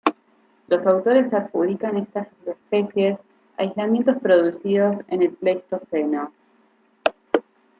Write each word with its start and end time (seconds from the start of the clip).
Los 0.67 0.87
autores 0.87 1.31
adjudican 1.31 1.95
estas 1.95 2.27
subespecies 2.43 3.19
a 3.19 3.61
aislamientos 3.61 4.17
producidos 4.19 4.99
en 5.09 5.21
el 5.21 5.29
Pleistoceno. 5.29 6.31